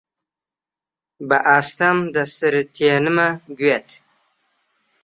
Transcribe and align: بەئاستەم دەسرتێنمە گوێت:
بەئاستەم 1.29 1.97
دەسرتێنمە 2.13 3.29
گوێت: 3.59 3.89